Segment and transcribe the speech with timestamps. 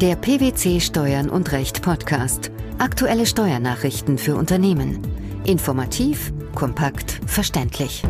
[0.00, 2.50] Der PwC Steuern und Recht Podcast.
[2.78, 5.06] Aktuelle Steuernachrichten für Unternehmen.
[5.44, 8.02] Informativ, kompakt, verständlich.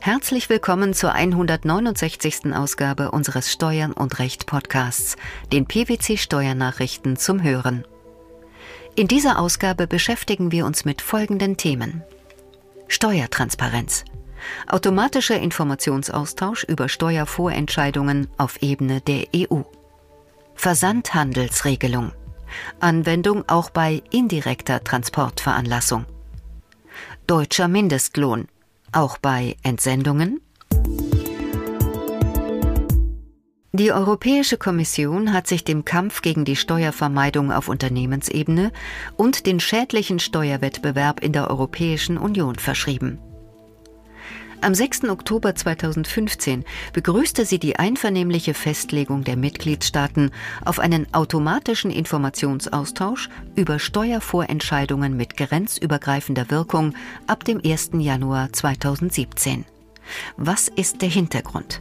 [0.00, 2.54] Herzlich willkommen zur 169.
[2.54, 5.16] Ausgabe unseres Steuern und Recht Podcasts,
[5.52, 7.84] den PwC Steuernachrichten zum Hören.
[8.94, 12.04] In dieser Ausgabe beschäftigen wir uns mit folgenden Themen.
[12.86, 14.04] Steuertransparenz.
[14.68, 19.62] Automatischer Informationsaustausch über Steuervorentscheidungen auf Ebene der EU.
[20.56, 22.12] Versandhandelsregelung.
[22.80, 26.06] Anwendung auch bei indirekter Transportveranlassung.
[27.26, 28.48] Deutscher Mindestlohn.
[28.92, 30.40] Auch bei Entsendungen.
[33.72, 38.72] Die Europäische Kommission hat sich dem Kampf gegen die Steuervermeidung auf Unternehmensebene
[39.18, 43.18] und den schädlichen Steuerwettbewerb in der Europäischen Union verschrieben.
[44.62, 45.04] Am 6.
[45.04, 50.30] Oktober 2015 begrüßte sie die einvernehmliche Festlegung der Mitgliedstaaten
[50.64, 56.94] auf einen automatischen Informationsaustausch über Steuervorentscheidungen mit grenzübergreifender Wirkung
[57.26, 57.90] ab dem 1.
[57.98, 59.64] Januar 2017.
[60.36, 61.80] Was ist der Hintergrund?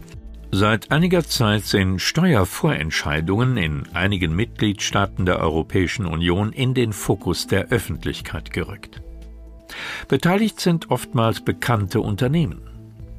[0.51, 7.69] Seit einiger Zeit sind Steuervorentscheidungen in einigen Mitgliedstaaten der Europäischen Union in den Fokus der
[7.69, 9.01] Öffentlichkeit gerückt.
[10.07, 12.74] Beteiligt sind oftmals bekannte Unternehmen.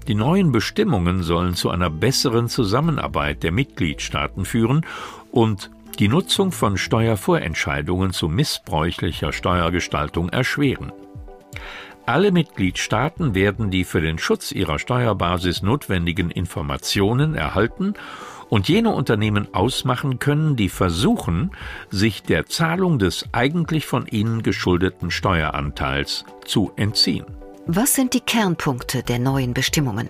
[0.09, 4.87] Die neuen Bestimmungen sollen zu einer besseren Zusammenarbeit der Mitgliedstaaten führen
[5.33, 10.93] und die Nutzung von Steuervorentscheidungen zu missbräuchlicher Steuergestaltung erschweren.
[12.05, 17.95] Alle Mitgliedstaaten werden die für den Schutz ihrer Steuerbasis notwendigen Informationen erhalten
[18.49, 21.51] und jene Unternehmen ausmachen können, die versuchen,
[21.91, 27.27] sich der Zahlung des eigentlich von ihnen geschuldeten Steueranteils zu entziehen.
[27.69, 30.09] Was sind die Kernpunkte der neuen Bestimmungen?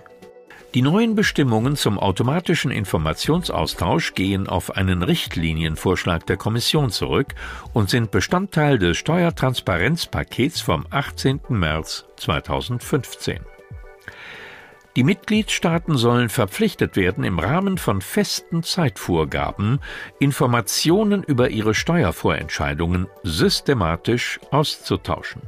[0.75, 7.33] Die neuen Bestimmungen zum automatischen Informationsaustausch gehen auf einen Richtlinienvorschlag der Kommission zurück
[7.73, 11.39] und sind Bestandteil des Steuertransparenzpakets vom 18.
[11.49, 13.39] März 2015.
[14.95, 19.79] Die Mitgliedstaaten sollen verpflichtet werden, im Rahmen von festen Zeitvorgaben
[20.19, 25.41] Informationen über ihre Steuervorentscheidungen systematisch auszutauschen.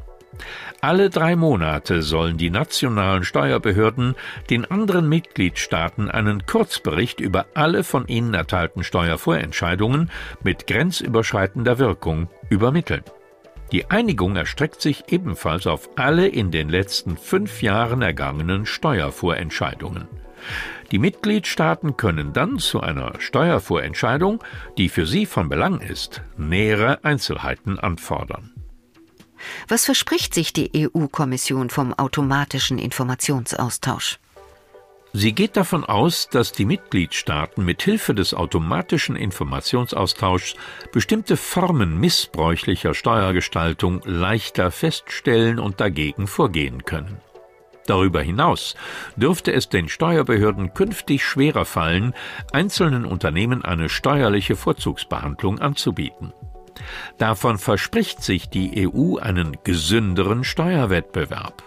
[0.81, 4.15] Alle drei Monate sollen die nationalen Steuerbehörden
[4.49, 10.09] den anderen Mitgliedstaaten einen Kurzbericht über alle von ihnen erteilten Steuervorentscheidungen
[10.43, 13.03] mit grenzüberschreitender Wirkung übermitteln.
[13.71, 20.07] Die Einigung erstreckt sich ebenfalls auf alle in den letzten fünf Jahren ergangenen Steuervorentscheidungen.
[20.91, 24.43] Die Mitgliedstaaten können dann zu einer Steuervorentscheidung,
[24.77, 28.58] die für sie von Belang ist, nähere Einzelheiten anfordern.
[29.69, 34.17] Was verspricht sich die EU-Kommission vom automatischen Informationsaustausch?
[35.13, 40.55] Sie geht davon aus, dass die Mitgliedstaaten mit Hilfe des automatischen Informationsaustauschs
[40.91, 47.17] bestimmte Formen missbräuchlicher Steuergestaltung leichter feststellen und dagegen vorgehen können.
[47.85, 48.75] Darüber hinaus
[49.17, 52.13] dürfte es den Steuerbehörden künftig schwerer fallen,
[52.51, 56.33] einzelnen Unternehmen eine steuerliche Vorzugsbehandlung anzubieten.
[57.17, 61.63] Davon verspricht sich die EU einen gesünderen Steuerwettbewerb.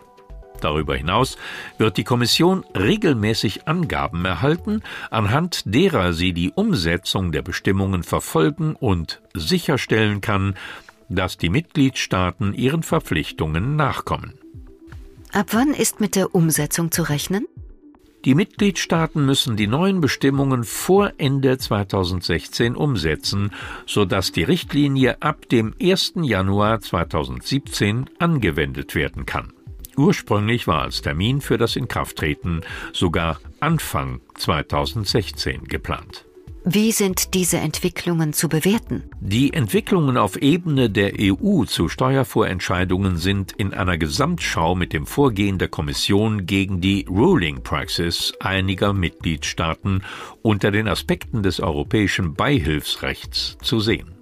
[0.60, 1.36] Darüber hinaus
[1.76, 9.20] wird die Kommission regelmäßig Angaben erhalten, anhand derer sie die Umsetzung der Bestimmungen verfolgen und
[9.34, 10.54] sicherstellen kann,
[11.08, 14.34] dass die Mitgliedstaaten ihren Verpflichtungen nachkommen.
[15.32, 17.46] Ab wann ist mit der Umsetzung zu rechnen?
[18.24, 23.50] Die Mitgliedstaaten müssen die neuen Bestimmungen vor Ende 2016 umsetzen,
[23.84, 26.14] sodass die Richtlinie ab dem 1.
[26.22, 29.52] Januar 2017 angewendet werden kann.
[29.96, 32.60] Ursprünglich war als Termin für das Inkrafttreten
[32.92, 36.24] sogar Anfang 2016 geplant.
[36.64, 39.02] Wie sind diese Entwicklungen zu bewerten?
[39.20, 45.58] Die Entwicklungen auf Ebene der EU zu Steuervorentscheidungen sind in einer Gesamtschau mit dem Vorgehen
[45.58, 50.04] der Kommission gegen die Ruling Praxis einiger Mitgliedstaaten
[50.42, 54.21] unter den Aspekten des europäischen Beihilfsrechts zu sehen.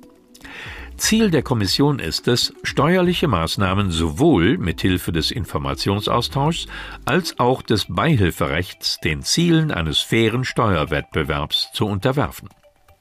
[1.01, 6.67] Ziel der Kommission ist es, steuerliche Maßnahmen sowohl mit Hilfe des Informationsaustauschs
[7.07, 12.51] als auch des Beihilferechts den Zielen eines fairen Steuerwettbewerbs zu unterwerfen.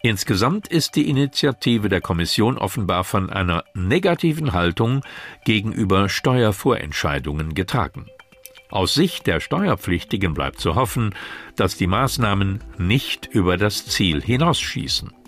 [0.02, 5.02] Insgesamt ist die Initiative der Kommission offenbar von einer negativen Haltung
[5.44, 8.08] gegenüber Steuervorentscheidungen getragen.
[8.72, 11.14] Aus Sicht der Steuerpflichtigen bleibt zu hoffen,
[11.58, 15.19] dass die Maßnahmen nicht über das Ziel hinausschießen.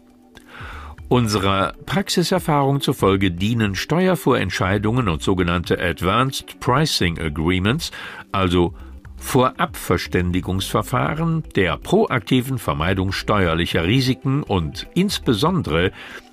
[1.11, 7.91] Unserer Praxiserfahrung zufolge dienen Steuervorentscheidungen und sogenannte Advanced Pricing Agreements,
[8.31, 8.73] also
[9.17, 15.91] Vorabverständigungsverfahren, der proaktiven Vermeidung steuerlicher Risiken und insbesondere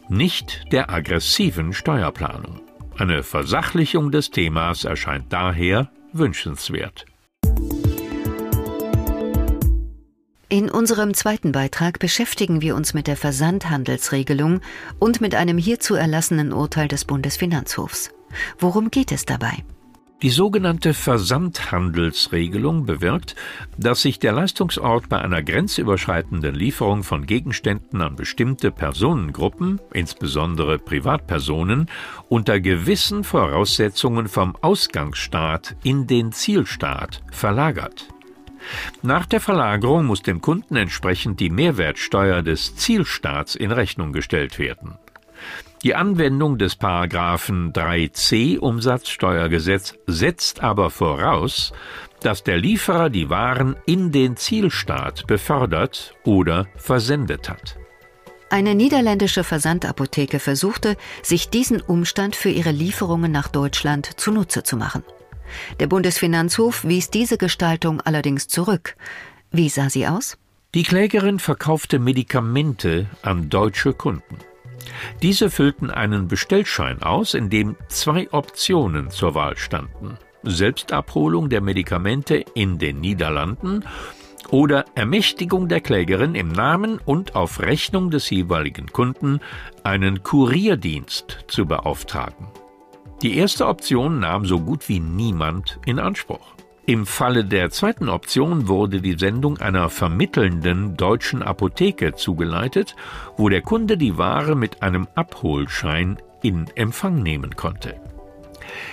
[0.08, 2.60] nicht der aggressiven Steuerplanung.
[2.96, 7.04] Eine Versachlichung des Themas erscheint daher wünschenswert.
[10.50, 14.62] In unserem zweiten Beitrag beschäftigen wir uns mit der Versandhandelsregelung
[14.98, 18.12] und mit einem hierzu erlassenen Urteil des Bundesfinanzhofs.
[18.58, 19.62] Worum geht es dabei?
[20.22, 23.36] Die sogenannte Versandhandelsregelung bewirkt,
[23.76, 31.90] dass sich der Leistungsort bei einer grenzüberschreitenden Lieferung von Gegenständen an bestimmte Personengruppen, insbesondere Privatpersonen,
[32.30, 38.08] unter gewissen Voraussetzungen vom Ausgangsstaat in den Zielstaat verlagert.
[39.02, 44.98] Nach der Verlagerung muss dem Kunden entsprechend die Mehrwertsteuer des Zielstaats in Rechnung gestellt werden.
[45.82, 51.72] Die Anwendung des Paragraphen 3c Umsatzsteuergesetz setzt aber voraus,
[52.20, 57.76] dass der Lieferer die Waren in den Zielstaat befördert oder versendet hat.
[58.50, 65.04] Eine niederländische Versandapotheke versuchte, sich diesen Umstand für ihre Lieferungen nach Deutschland zunutze zu machen.
[65.80, 68.96] Der Bundesfinanzhof wies diese Gestaltung allerdings zurück.
[69.50, 70.38] Wie sah sie aus?
[70.74, 74.36] Die Klägerin verkaufte Medikamente an deutsche Kunden.
[75.22, 80.18] Diese füllten einen Bestellschein aus, in dem zwei Optionen zur Wahl standen.
[80.42, 83.84] Selbstabholung der Medikamente in den Niederlanden
[84.50, 89.40] oder Ermächtigung der Klägerin im Namen und auf Rechnung des jeweiligen Kunden
[89.82, 92.46] einen Kurierdienst zu beauftragen.
[93.22, 96.54] Die erste Option nahm so gut wie niemand in Anspruch.
[96.86, 102.94] Im Falle der zweiten Option wurde die Sendung einer vermittelnden deutschen Apotheke zugeleitet,
[103.36, 108.00] wo der Kunde die Ware mit einem Abholschein in Empfang nehmen konnte.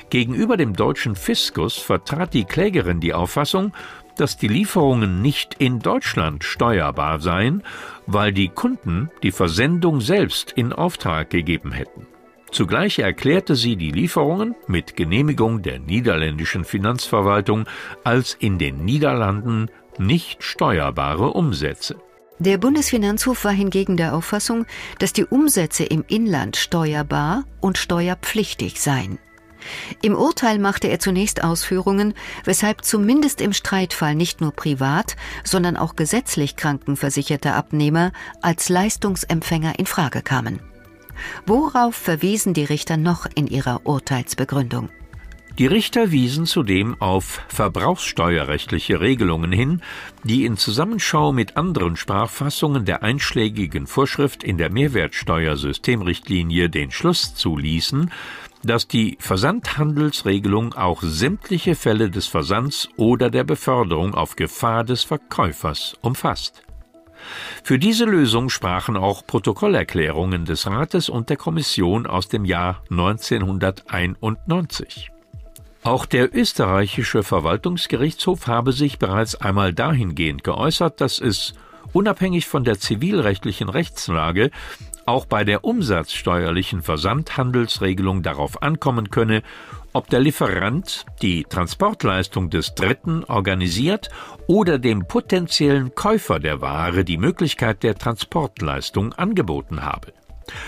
[0.09, 3.73] Gegenüber dem deutschen Fiskus vertrat die Klägerin die Auffassung,
[4.17, 7.61] dass die Lieferungen nicht in Deutschland steuerbar seien,
[8.07, 12.07] weil die Kunden die Versendung selbst in Auftrag gegeben hätten.
[12.55, 17.65] Zugleich erklärte sie die Lieferungen mit Genehmigung der niederländischen Finanzverwaltung
[18.05, 21.97] als in den Niederlanden nicht steuerbare Umsätze.
[22.39, 24.65] Der Bundesfinanzhof war hingegen der Auffassung,
[24.99, 29.19] dass die Umsätze im Inland steuerbar und steuerpflichtig seien.
[30.01, 32.13] Im Urteil machte er zunächst Ausführungen,
[32.45, 39.87] weshalb zumindest im Streitfall nicht nur privat, sondern auch gesetzlich krankenversicherte Abnehmer als Leistungsempfänger in
[39.87, 40.61] Frage kamen.
[41.45, 44.89] Worauf verwiesen die Richter noch in ihrer Urteilsbegründung?
[45.57, 49.81] Die Richter wiesen zudem auf verbrauchssteuerrechtliche Regelungen hin,
[50.25, 58.11] die in Zusammenschau mit anderen Sprachfassungen der einschlägigen Vorschrift in der Mehrwertsteuersystemrichtlinie den Schluss zuließen,
[58.63, 65.95] dass die Versandhandelsregelung auch sämtliche Fälle des Versands oder der Beförderung auf Gefahr des Verkäufers
[66.01, 66.63] umfasst.
[67.63, 75.11] Für diese Lösung sprachen auch Protokollerklärungen des Rates und der Kommission aus dem Jahr 1991.
[75.83, 81.53] Auch der österreichische Verwaltungsgerichtshof habe sich bereits einmal dahingehend geäußert, dass es
[81.93, 84.49] unabhängig von der zivilrechtlichen Rechtslage
[85.05, 89.43] auch bei der umsatzsteuerlichen Versandhandelsregelung darauf ankommen könne,
[89.93, 94.09] ob der Lieferant die Transportleistung des Dritten organisiert
[94.47, 100.11] oder dem potenziellen Käufer der Ware die Möglichkeit der Transportleistung angeboten habe.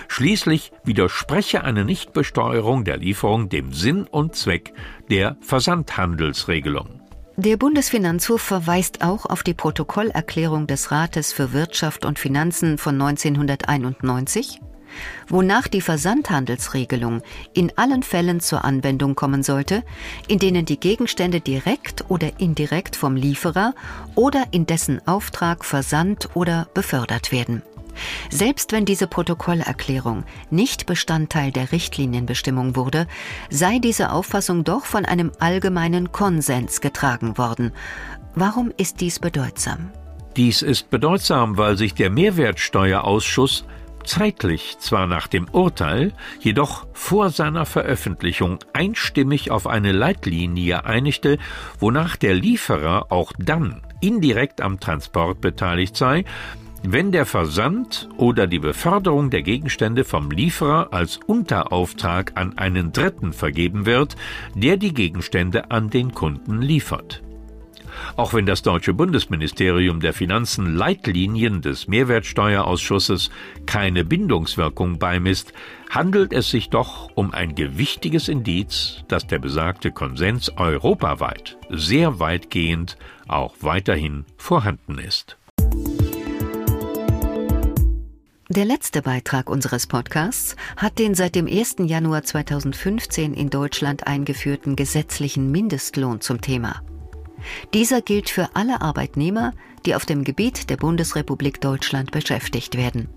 [0.08, 4.74] Schließlich widerspreche eine Nichtbesteuerung der Lieferung dem Sinn und Zweck
[5.10, 7.07] der Versandhandelsregelung.
[7.40, 14.60] Der Bundesfinanzhof verweist auch auf die Protokollerklärung des Rates für Wirtschaft und Finanzen von 1991
[15.28, 17.22] wonach die Versandhandelsregelung
[17.54, 19.84] in allen Fällen zur Anwendung kommen sollte,
[20.28, 23.74] in denen die Gegenstände direkt oder indirekt vom Lieferer
[24.16, 27.62] oder in dessen Auftrag versandt oder befördert werden.
[28.30, 33.08] Selbst wenn diese Protokollerklärung nicht Bestandteil der Richtlinienbestimmung wurde,
[33.50, 37.72] sei diese Auffassung doch von einem allgemeinen Konsens getragen worden.
[38.36, 39.92] Warum ist dies bedeutsam?
[40.36, 43.66] Dies ist bedeutsam, weil sich der Mehrwertsteuerausschuss
[44.08, 51.38] zeitlich zwar nach dem Urteil, jedoch vor seiner Veröffentlichung einstimmig auf eine Leitlinie einigte,
[51.80, 56.24] wonach der Lieferer auch dann indirekt am Transport beteiligt sei,
[56.84, 63.34] wenn der Versand oder die Beförderung der Gegenstände vom Lieferer als Unterauftrag an einen Dritten
[63.34, 64.16] vergeben wird,
[64.56, 67.22] der die Gegenstände an den Kunden liefert.
[68.16, 73.30] Auch wenn das deutsche Bundesministerium der Finanzen Leitlinien des Mehrwertsteuerausschusses
[73.66, 75.54] keine Bindungswirkung beimisst,
[75.90, 82.98] handelt es sich doch um ein gewichtiges Indiz, dass der besagte Konsens europaweit sehr weitgehend
[83.28, 85.37] auch weiterhin vorhanden ist.
[88.58, 91.76] Der letzte Beitrag unseres Podcasts hat den seit dem 1.
[91.82, 96.82] Januar 2015 in Deutschland eingeführten gesetzlichen Mindestlohn zum Thema.
[97.76, 99.54] Dieser gilt für alle Arbeitnehmer,
[99.86, 103.10] die auf dem Gebiet der Bundesrepublik Deutschland beschäftigt werden.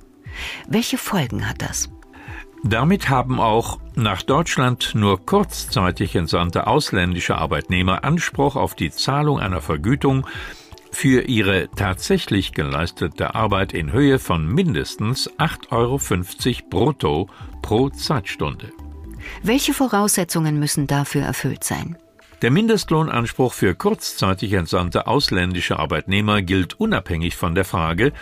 [0.69, 1.89] Welche Folgen hat das?
[2.63, 9.63] Damit haben auch nach Deutschland nur kurzzeitig entsandte ausländische Arbeitnehmer Anspruch auf die Zahlung einer
[9.63, 10.27] Vergütung
[10.93, 15.99] für ihre tatsächlich geleistete Arbeit in Höhe von mindestens 8,50 Euro
[16.69, 17.31] brutto
[17.63, 18.73] pro Zeitstunde.
[19.43, 21.97] Welche Voraussetzungen müssen dafür erfüllt sein?
[22.43, 28.13] Der Mindestlohnanspruch für kurzzeitig entsandte ausländische Arbeitnehmer gilt unabhängig von der Frage,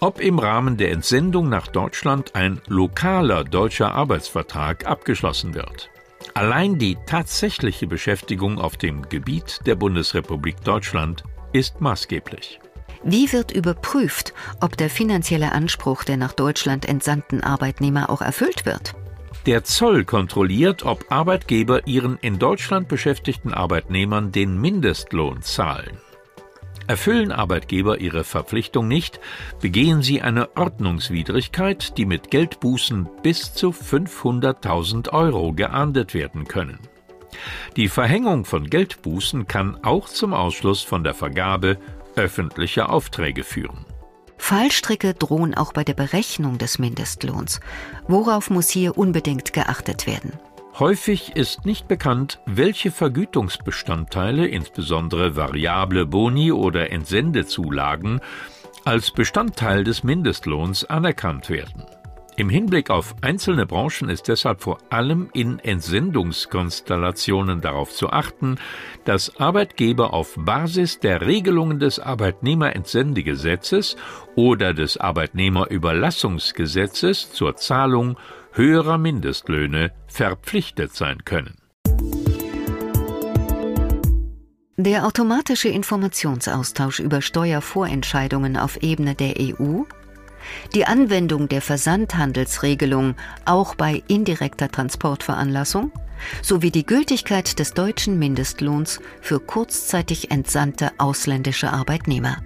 [0.00, 5.90] ob im Rahmen der Entsendung nach Deutschland ein lokaler deutscher Arbeitsvertrag abgeschlossen wird.
[6.34, 12.60] Allein die tatsächliche Beschäftigung auf dem Gebiet der Bundesrepublik Deutschland ist maßgeblich.
[13.04, 18.94] Wie wird überprüft, ob der finanzielle Anspruch der nach Deutschland entsandten Arbeitnehmer auch erfüllt wird?
[19.46, 25.98] Der Zoll kontrolliert, ob Arbeitgeber ihren in Deutschland beschäftigten Arbeitnehmern den Mindestlohn zahlen.
[26.86, 29.20] Erfüllen Arbeitgeber ihre Verpflichtung nicht,
[29.60, 36.78] begehen sie eine Ordnungswidrigkeit, die mit Geldbußen bis zu 500.000 Euro geahndet werden können.
[37.76, 41.78] Die Verhängung von Geldbußen kann auch zum Ausschluss von der Vergabe
[42.16, 43.84] öffentlicher Aufträge führen.
[44.38, 47.60] Fallstricke drohen auch bei der Berechnung des Mindestlohns.
[48.06, 50.32] Worauf muss hier unbedingt geachtet werden?
[50.78, 58.20] Häufig ist nicht bekannt, welche Vergütungsbestandteile, insbesondere variable Boni oder Entsendezulagen,
[58.84, 61.84] als Bestandteil des Mindestlohns anerkannt werden.
[62.38, 68.58] Im Hinblick auf einzelne Branchen ist deshalb vor allem in Entsendungskonstellationen darauf zu achten,
[69.04, 73.96] dass Arbeitgeber auf Basis der Regelungen des Arbeitnehmerentsendegesetzes
[74.36, 78.16] oder des Arbeitnehmerüberlassungsgesetzes zur Zahlung
[78.52, 81.56] höherer Mindestlöhne verpflichtet sein können.
[84.76, 89.82] Der automatische Informationsaustausch über Steuervorentscheidungen auf Ebene der EU
[90.74, 93.14] die Anwendung der Versandhandelsregelung
[93.44, 95.92] auch bei indirekter Transportveranlassung
[96.42, 102.38] sowie die Gültigkeit des deutschen Mindestlohns für kurzzeitig entsandte ausländische Arbeitnehmer.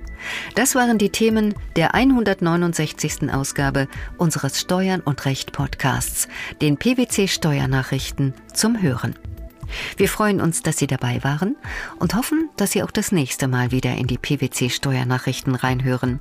[0.54, 3.32] Das waren die Themen der 169.
[3.32, 6.28] Ausgabe unseres Steuern und Recht Podcasts,
[6.61, 9.16] den PwC Steuernachrichten zum Hören.
[9.96, 11.56] Wir freuen uns, dass Sie dabei waren
[11.99, 16.20] und hoffen, dass Sie auch das nächste Mal wieder in die PwC Steuernachrichten reinhören.